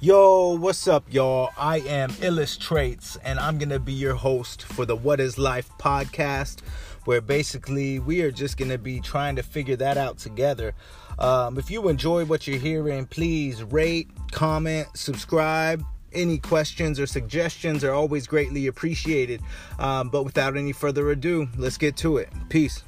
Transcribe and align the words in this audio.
Yo, 0.00 0.56
what's 0.56 0.86
up, 0.86 1.12
y'all? 1.12 1.50
I 1.58 1.80
am 1.80 2.12
Illustrates, 2.22 3.16
and 3.24 3.36
I'm 3.36 3.58
gonna 3.58 3.80
be 3.80 3.92
your 3.92 4.14
host 4.14 4.62
for 4.62 4.86
the 4.86 4.94
What 4.94 5.18
Is 5.18 5.38
Life 5.38 5.68
podcast, 5.76 6.60
where 7.04 7.20
basically 7.20 7.98
we 7.98 8.22
are 8.22 8.30
just 8.30 8.56
gonna 8.56 8.78
be 8.78 9.00
trying 9.00 9.34
to 9.34 9.42
figure 9.42 9.74
that 9.74 9.96
out 9.98 10.16
together. 10.16 10.72
Um, 11.18 11.58
if 11.58 11.68
you 11.68 11.88
enjoy 11.88 12.26
what 12.26 12.46
you're 12.46 12.60
hearing, 12.60 13.06
please 13.06 13.64
rate, 13.64 14.08
comment, 14.30 14.86
subscribe. 14.94 15.84
Any 16.12 16.38
questions 16.38 17.00
or 17.00 17.08
suggestions 17.08 17.82
are 17.82 17.92
always 17.92 18.28
greatly 18.28 18.68
appreciated. 18.68 19.42
Um, 19.80 20.10
but 20.10 20.22
without 20.22 20.56
any 20.56 20.70
further 20.70 21.10
ado, 21.10 21.48
let's 21.56 21.76
get 21.76 21.96
to 21.96 22.18
it. 22.18 22.28
Peace. 22.50 22.84